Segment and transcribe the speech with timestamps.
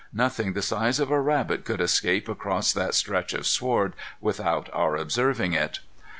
[0.11, 4.95] Nothing the size of a rabbit could escape across that stretch of sward without our
[4.95, 5.77] observing it.